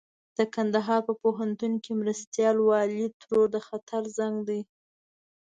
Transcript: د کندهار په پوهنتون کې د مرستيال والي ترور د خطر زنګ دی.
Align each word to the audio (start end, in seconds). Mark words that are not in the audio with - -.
د 0.37 0.39
کندهار 0.55 0.99
په 1.07 1.13
پوهنتون 1.21 1.73
کې 1.83 1.91
د 1.93 1.97
مرستيال 2.01 2.57
والي 2.61 3.05
ترور 3.21 3.47
د 3.55 3.57
خطر 3.67 4.01
زنګ 4.17 4.35
دی. 4.49 4.61